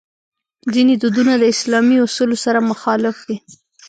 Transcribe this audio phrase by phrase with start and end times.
[0.73, 3.37] ځینې دودونه د اسلامي اصولو سره مخالف دي.